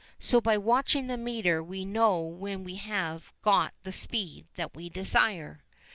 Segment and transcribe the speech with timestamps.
[0.17, 4.89] So by watching the meter we know when we have got the speed that we
[4.89, 5.63] desire.